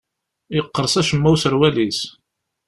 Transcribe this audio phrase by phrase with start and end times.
[0.55, 1.99] Yeqqers acemma userwal-is.